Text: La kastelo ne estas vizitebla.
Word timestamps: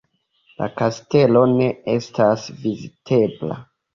La 0.61 0.67
kastelo 0.79 1.43
ne 1.51 1.67
estas 1.95 2.47
vizitebla. 2.65 3.61